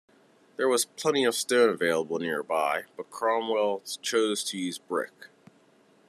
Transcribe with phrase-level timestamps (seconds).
[0.57, 5.27] There was plenty of stone available nearby, but Cromwell chose to use brick.